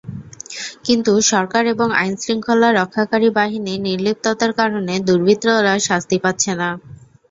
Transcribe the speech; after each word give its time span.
কিন্তু 0.85 1.11
সরকার 1.31 1.63
এবং 1.73 1.87
আইনশৃঙ্খলা 2.01 2.69
রক্ষাকারী 2.71 3.29
বাহিনীর 3.37 3.79
নির্লিপ্ততার 3.87 4.51
কারণে 4.59 4.93
দুর্বৃত্তরা 5.07 5.73
শাস্তি 5.87 6.17
পাচ্ছে 6.23 6.51
না। 6.55 6.69